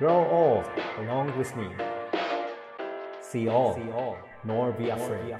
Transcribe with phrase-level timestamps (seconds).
[0.00, 0.64] Grow old
[0.98, 1.68] along with me.
[3.20, 3.76] See all,
[4.46, 5.36] nor be afraid.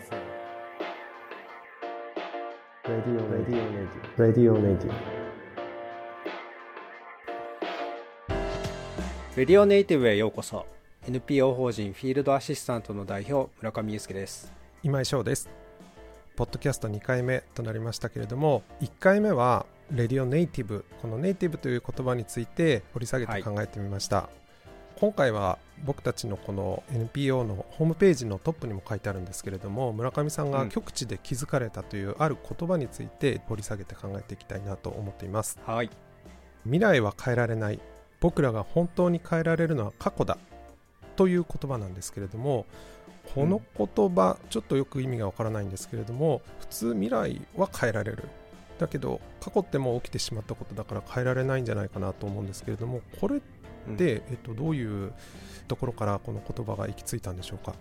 [2.87, 3.57] Radio, radio,
[4.19, 4.93] radio, radio, radio.
[9.35, 10.67] レディオネイティブへようこそ
[11.09, 15.49] NPO 法人フィールドアシスタントの代表村上祐介です今井翔です。
[16.37, 24.29] ポッドキャスト2回目となりましたけれども、1回目はレディオネイティブ、このネイティブという言葉について掘り下げて考えてみました。
[25.01, 35.59] 今回は僕たちのこの NPO のホームページのトップにも書いてあるんですけれども村上さんが極地で気づかれたというある言葉について掘り下げて考えていきたいなと思っています。
[35.65, 35.89] はい。
[36.65, 37.81] 未来は変えられない。
[38.21, 40.37] 僕らが本当に変えられるのは過去だ。
[41.17, 42.67] という言葉なんですけれども
[43.35, 48.29] この言葉、ちょっとよく意味がわからないんですけれども普通未来は変えられる。
[48.79, 55.13] だけど過去ってもう起きてしまったことだから変えられないんじゃないかなと思うんですけれどもこれって、えっと、どういう
[55.69, 57.75] ところからこの言葉が行き着いたんでしょうか？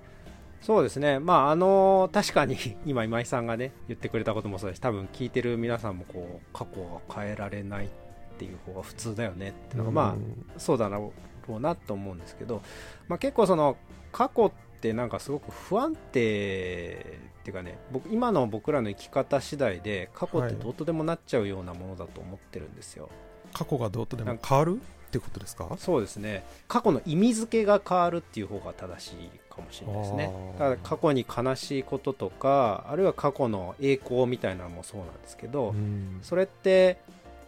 [0.61, 1.19] そうですね。
[1.19, 4.81] まああの確かに 今今井さんがね言ってくれたこともそうです。
[4.81, 7.89] 多分聞いてる皆さんもこう過去は変えられないっ
[8.37, 9.49] ていう方が普通だよね。
[9.49, 11.13] っていうのが、まあそうだろ
[11.47, 12.61] うなと思うんですけど、
[13.07, 13.75] まあ、結構その
[14.11, 17.05] 過去ってなんかすごく不安定
[17.39, 23.09] っていうかね僕今の僕らの生き方次第で過去ってどうとでもなっちゃうようなものだと思ってるんですよ、
[23.53, 24.79] 過去がどうとでも変わる？
[25.09, 25.67] ってことですか？
[25.79, 26.43] そうですね。
[26.67, 29.15] 過去の意味付けが変わるっていう方が正しい
[29.49, 30.31] かもしれないですね。
[30.53, 36.19] だから過去に悲しいこととかあるいは過去の栄光みたいなのもそうなんですけど、うん。
[36.21, 37.01] それって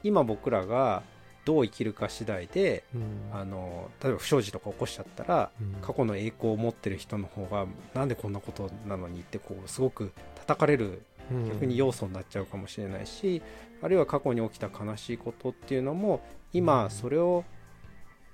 [0.04, 1.04] 今僕らが
[1.46, 3.30] どう生きるか次第でうん。
[3.32, 5.74] あの例えば不祥事とか起こしちゃったらうん。
[5.82, 11.48] 過去の栄光を持ってる人の方がなんでこんなことなのにってこうすごく叩かれるうん。
[11.48, 13.42] 逆に要素になっちゃうかもしれないし、
[13.82, 16.22] あるいは過去に起きた悲しいことっていうのも
[16.54, 17.44] 今それを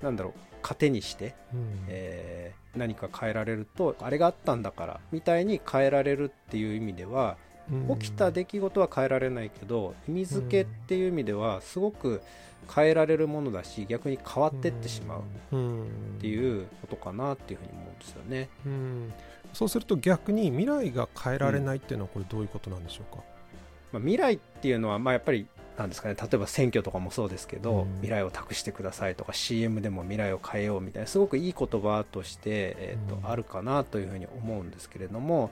[0.01, 1.85] なんだろう糧にして、うん。
[1.87, 7.37] えー何か変えられるとあれがあったんだからみたいに変えられるっていう意味では
[7.71, 7.97] うん。
[7.97, 12.21] 起きた出来事は変えられないけど意味付けっていう意味ではすごく
[12.73, 15.89] 変えられるものだし逆に変わってってしまうっうん。
[16.19, 18.49] ていうことかなっていうふうに思うんですよね。
[18.65, 19.13] うん。
[19.53, 23.23] そうすると逆に未来が変えられないっていうのはこれどういうことなんでしょうか、
[23.91, 27.93] まあ、未来っていうのはまあやっぱりなんですかね例えば選挙とかもそうですけど、うん。
[27.97, 33.29] 未来を託してくださいとか CM でも未来を変えようみたいなすごくいい言葉として、えーとうん。
[33.29, 35.51] あるかなというふうに思うんですけれども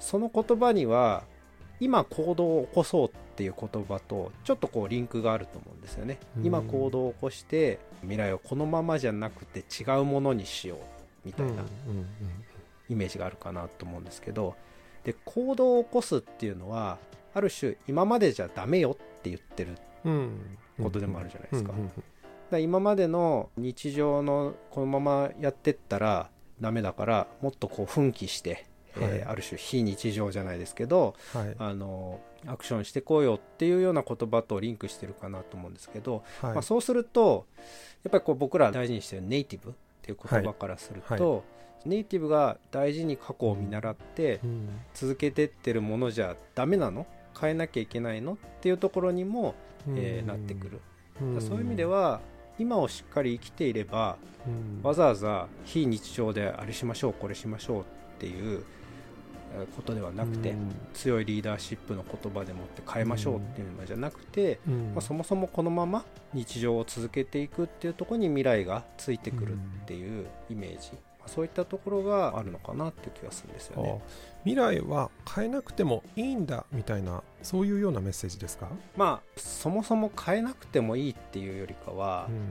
[0.00, 1.22] その言葉には
[1.78, 6.46] 今行動を起こそうっていう言葉とちょっとこうリンクがあると思うんですよね、うん。
[6.46, 10.78] 今行動を起こして未来をこのままじゃなくて違うものにしよう
[11.24, 11.62] みたいな
[12.88, 14.56] イメージがあるかなと思うんですけど
[15.04, 16.98] で行動を起こすっていうのは
[17.34, 19.76] ある種今までじゃダメよって言ってる
[20.82, 21.72] ことでもあるじゃないですか,、
[22.50, 26.30] だ今までの日常のこのままやってったら
[26.60, 29.22] ダメだからもっとこう奮起して、えーはい。
[29.24, 31.54] ある種非日常じゃないですけどはい。
[31.58, 36.52] あのアクションしてこうよっていうような言葉とリンクしてるかなと思うんですけど、はい。
[36.54, 37.46] まあ、そうすると
[38.02, 41.88] やっぱりこう僕ら大事にしてるネイティブっていう言葉からすると、はい。
[41.88, 44.68] ネイティブが大事に過去を見習ってうん。
[44.94, 47.06] 続けてってるものじゃダメなの？
[47.38, 48.34] 変えなきゃいけないの？
[48.34, 49.54] っていうところにも、
[49.88, 50.80] えーなってくる、
[51.20, 51.40] うん。
[51.40, 52.20] そういう意味では
[52.58, 54.82] 今をしっかり生きていればうん。
[54.82, 57.84] わざわざ非日常であれしましょうこれしましょうっ
[58.18, 58.62] ていう
[59.54, 60.70] えーことではなくて、うん。
[60.94, 64.92] 強いリーダーシップの言葉でもって変えましょうっていうのじゃなくて、うん。
[64.94, 74.00] まあ、そもそもこのまま日常を続けていくっていうところに未来がついてくるっていうイメージ、まあそういったところがあるのかなっていう気がするんですよね。
[74.02, 82.50] あ未来は変えなくてもいいんだみたいなそういうようなメッセージですか、まあそもそも変えなくてもいいっていうよりかはうん。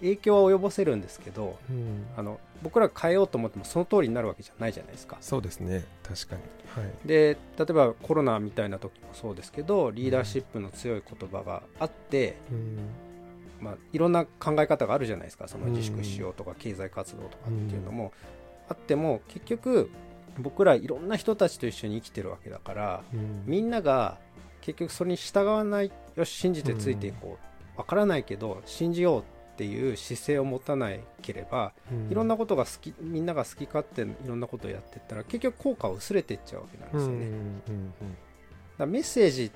[0.00, 2.06] 影響は及ぼせるんですけどうん。
[2.16, 5.18] あの僕ら変えようと思ってもその通りになるわけじゃないじゃないですか。
[5.20, 5.84] そうですね。
[6.02, 6.42] 確かに。
[6.74, 7.08] はい。
[7.08, 12.78] で例えばコロナみたいな時もそうですけどリーダーシップの強い言葉があって、うん
[13.60, 15.48] まあ、いろんな考え方があるじゃないですか。
[15.48, 18.12] その自粛しようとか経済活動とかっていうのも。
[18.68, 19.90] あっても結局
[20.38, 23.44] 僕らいろんな人たちと一緒に生きてるわけだからうん。
[23.46, 24.18] みんなが
[24.60, 27.38] 結局それに従わないよし信じてついていこ
[27.76, 27.78] う。
[27.78, 29.24] わからないけど信じようっ
[29.56, 30.90] ていう姿勢を持たな
[31.22, 32.10] ければうん。
[32.10, 37.28] いろんなことが好きみんなが好き勝手いろんなことをやってったら結局効果は薄れていっちゃうわけなんですよね。
[38.78, 39.50] だメッセージっ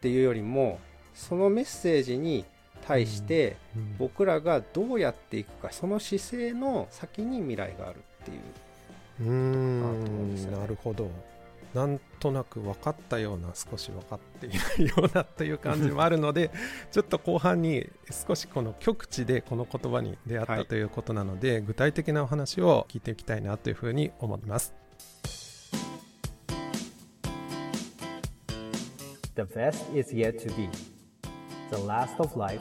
[0.00, 0.80] ていうよりも
[1.12, 2.46] そのメッセージに
[2.86, 3.96] 対してうん。
[3.98, 8.40] 僕らがどうやっていくかその姿勢の先に未来があるっていう。
[9.20, 10.50] うーなと思うんですよ。
[10.52, 11.10] ねんなるほど。
[11.74, 16.52] なんとなく分かったような少し分かっていないようなという感じもあるので
[16.92, 24.72] ちょっと後半に少しこの極地でこの言葉に出会ったということなので、具体的なお話を聞いていきたいなというふうに思います。
[29.34, 30.93] The best is yet to be.
[31.74, 32.60] The last of life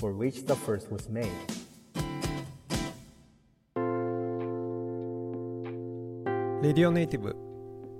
[0.00, 1.28] for which the first was made.
[6.60, 7.36] レディオネイティブ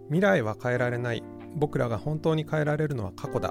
[0.08, 1.22] 未来は変えられない
[1.54, 3.50] 僕らが本当に変えられるのは過去だ。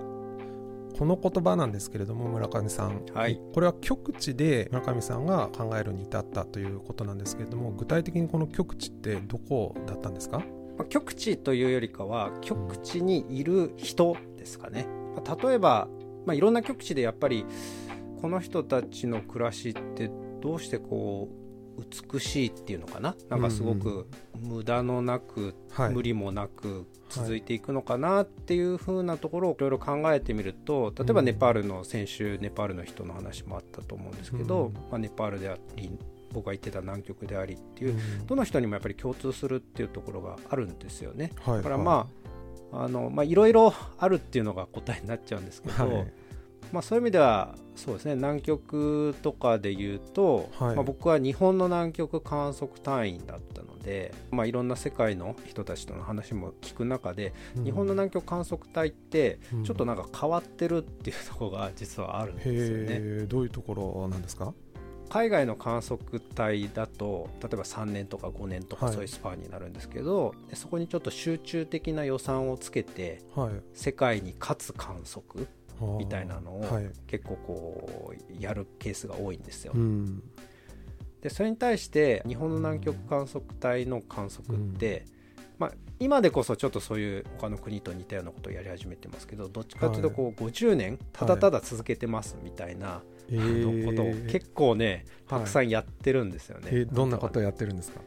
[0.98, 10.44] この言葉なんですけれども村上さん、はい、これは極地で村上さんが考えるに至ったということなんですけれども具体的にこの極地ってどこだったんですか？
[10.90, 14.86] 極地というよりかは極地にいる人ですかね。
[15.44, 15.88] 例えば、
[16.26, 17.46] まあ、いろんな極地でやっぱり
[18.22, 20.12] この人たちの暮らしって
[20.42, 23.16] どうしてこう美しいっていうのかな？
[23.30, 35.90] なんかすごく無駄のなく、はい、無理もなく続いていくのかなっていうふうなところをいろいろ考えてみると例えばネパールの先週ネパールの人の話もあったと思うんですけど、うん、まあ、ネパールであり
[36.34, 41.32] 僕が言ってた南極でありっていう、うん、どの人にもやっぱり共通するっていうところがあるんですよね。
[41.42, 42.19] はい、だからまあ
[43.26, 46.14] いろいろあるっていうのが答えになっちゃうんですけど、はい。
[46.72, 62.98] まあ、そういう意味ではそうですね南極とかで言うと、はい、まあ、僕は日本の南極観測隊員だったので、まあ、いろんな世界の人たちとの話も聞く中で、うん、日本の南極観測隊ってちょっとなんか変わってるっていうところが実はあるんですよね。
[62.98, 64.54] うん、どういうところなんですか？
[65.10, 75.48] 海外の観測隊だと例えば3年とか5年とかそういうスパンになるんですけど、はい、そこにちょっと集中的な予算をつけて、はい、世界に勝つ観測
[75.98, 76.66] みたいなのを
[77.08, 79.74] 結構こうやるケースが多いんですよ。
[81.22, 85.06] でそれに対して日本の南極観測隊の観測って、
[85.60, 96.86] まあ、今でこそちょっとそういう他の国と似たようなことをやり始めてますけどどっちかというとこう50年ただただ続けてますみたいな、のことを結構ねたくさんやってるんですよね。
[96.86, 98.00] どんなことをやってるんですか？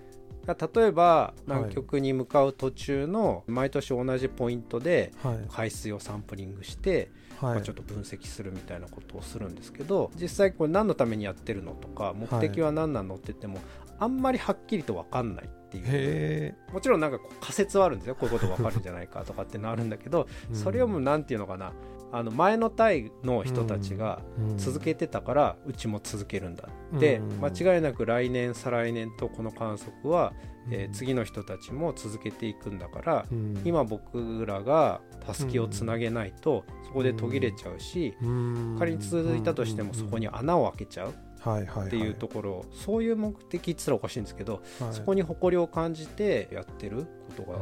[0.45, 5.13] 例えば南極に向かう途中の毎年同じポイントで
[5.49, 13.59] 海水をサンプリングして、まあ、ちょっと分析するみたいなことをするんですけど実際これ何のためにやってるのとか目的は何なのって言っても
[14.03, 16.57] あんまりはっきりと分かんないっていう。
[16.73, 18.17] もちろんなんか仮説はあるんですよ。
[18.17, 21.73] こういうこと分かるんじゃないかとかってのあるんだけど それをもう何て言うのかな。
[22.15, 24.21] あの前の隊の人たちが
[24.59, 27.21] 続けてたからうちも続けるんだって。
[27.41, 30.33] 間違いなく来年再来年とこの観測は
[30.71, 41.15] えー、次の人たちも続けていくんだから、うん、今僕らがたすきをつなげないとそこで途切れちゃうし、うん、仮に続いたとしてもそこに穴を開けちゃう。
[41.44, 47.06] っていうところ、そういう目的っつったらおかしいんですけど、はい、そこに誇りを感じてやってる
[47.37, 47.59] ことが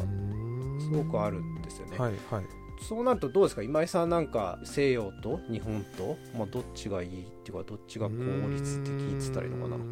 [0.80, 1.98] すごくあるんですよね。
[1.98, 2.44] はいはい、
[2.86, 3.62] そうなるとどうですか？
[3.62, 8.14] 今井さんなんか西洋と日本と、まあ、どっちがいいっていうかどっちが効
[8.50, 9.84] 率的っつったらいいのかな？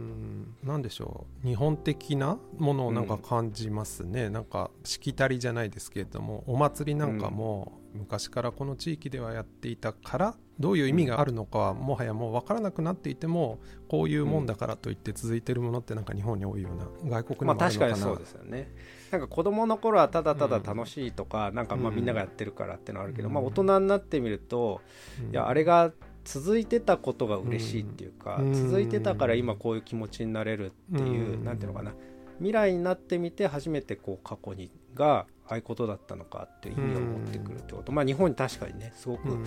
[0.65, 1.47] 何でしょう。
[1.47, 13.59] 日本的なものをなんか感じますね、うん、なんかしきたりじゃないですけれどもお祭りなんかも昔からこの地域ではやっていたからどういう意味があるのかはもはやもう分からなくなっていても
[13.89, 18.73] こういうもんだからといって続いてるものってなんか日本に多いような外国にもあるのかな、まあ、確かにそうですよね。
[19.11, 24.81] なんか子供の頃はただただ楽しいとか、うん、なんかまあみんながやってるからってのはあるけど、うん、まあ大人になってみると、
[25.23, 25.93] うん、いやあれが
[26.25, 31.95] 続いてたことが嬉しいっていうか、続いてたから今こういう気持ちになれるっていう、なんていうのかな。
[32.39, 39.39] 未来になってみて初めてこう過去にがああいうことだったのかっていう意味を持ってくるってこと、まあ日本に確かにねすごく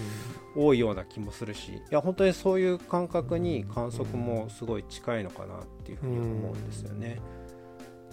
[0.56, 7.22] 多いような気もするしいや本当にそういう感覚に観測もすごい近いのかなっていうふうに思うんですよね。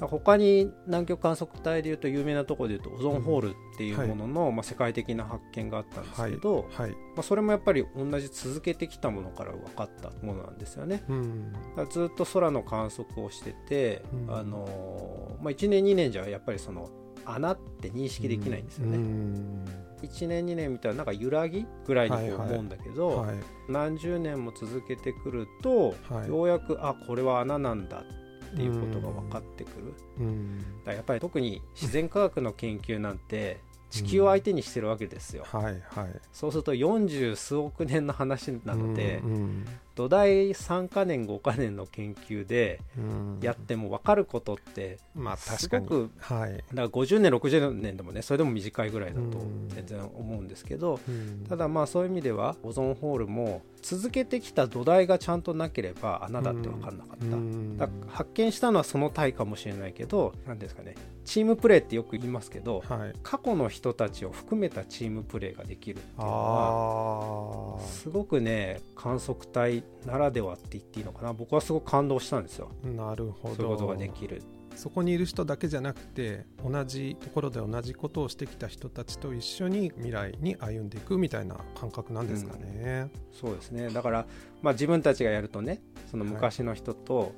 [0.07, 6.89] 他に南極観測隊でいうと有名なところでいうとオゾンホールっていうものの、はい、まあ、世界的な発見があったんですけど、はい。
[6.89, 11.03] はい、まあ、それもやっぱり同じ続けてきたものから分かったものなんですよね。
[11.09, 11.53] うん、
[11.91, 16.91] ずっと空の観測をしてて、うん、あのまあ、1年2年じゃやっぱりその
[17.31, 18.97] 穴って認識できないんですよね。
[18.97, 19.65] うん、
[20.03, 23.29] 1年2年みたいななんか揺らぎぐらいに思うんだけど、はい。
[23.29, 23.37] はい、
[23.69, 25.95] 何十年も続けてくると、
[26.29, 39.67] ようやくあこれは穴なんだってっていうことが分かってくる、うん、だやっぱり特に自然科学の研究なんて地球を相手にしてるわけですよ、うんはいはい、そうすると40数億年の話なので、うんうん、
[39.99, 43.41] 土台3か年5か年の研究でうん。
[43.43, 49.69] やっても分かることってまあはい、だから50年60年でもねそれでも短いぐらいだとうん。
[49.69, 51.45] 全然思うんですけどうん。
[51.49, 60.95] ただまあそういう意味ではオゾンホールも続けてきた土台がちゃんとなければ穴だって分かんなかった、発見したのはその体かもしれないけど何ですかね。
[61.25, 63.13] チームプレーってよく言いますけどはい。
[63.23, 71.33] 過去の人たちを含めたチームプレーができるっていうのはあすごくね観測隊ならではって言っていいのかな。
[71.33, 72.71] 僕はすごく感動したんですよ。
[72.85, 73.55] あなるほど。
[73.55, 74.43] そういうことができる。
[74.79, 83.11] そこにいる人だけじゃなくて同じところで同じことをしてきた人たちと一緒に未来に歩んでいくみたいな感覚なんですかね。
[83.33, 83.89] そうですね。
[83.89, 84.27] だから、
[84.63, 87.35] まあ、自分たちがやるとねその昔の人と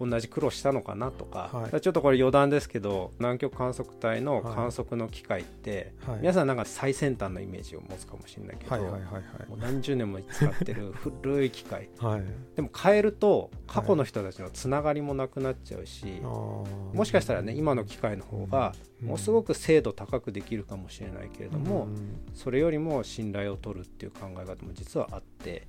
[0.00, 1.80] 同じ苦労したのかなとか,、はい。
[1.80, 9.48] ちょっとこれ余談ですけど南極観測隊の観測の機械って、はい、皆さんなんか最先端のイメージを持つかもしれないけど、はいはいはいはい。
[9.48, 11.88] もう何十年も使ってる 古い機械。
[11.98, 12.22] はい。
[12.56, 21.88] でも変えると過去の人たちのつながりもなくなっちゃうし、ももしかしたらね今の機械の方がものすごく精度高くできるかもしれないけれども、
[22.34, 25.66] それよりも信頼を取るっていう考え方も実はあって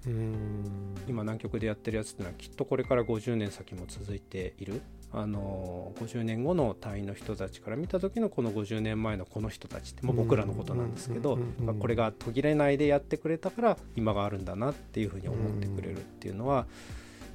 [1.07, 4.81] 今南極でやってるやつっていうのはきっとこれから50年先も続いている。
[5.15, 16.65] あの50年後の隊員の人たちから見た時のこの50年前のこの人たちってもう僕らのことなんですけど、まあこれが途切れないでやってくれたから今があるんだなっていうふうに思ってくれるっていうのは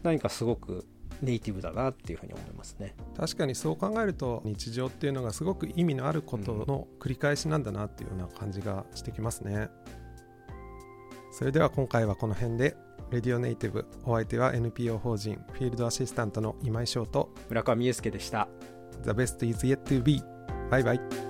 [0.02, 0.86] 何かすごく
[1.22, 2.96] ネイティブだなっていうふうに思いますね。
[3.16, 9.68] 確かにそう考えると日常っていうのがすごく意味のあることの繰り返しなんだなっていうような感じがしてきますね。
[11.30, 12.76] それでは今回はこの辺で
[13.10, 13.86] レディオネイティブ。
[14.04, 17.30] お相手は NPO 法人フィールドアシスタントの今井翔と。
[17.48, 18.48] 村上裕介でした。
[19.04, 20.22] The best is yet to be
[20.70, 21.27] バイバイ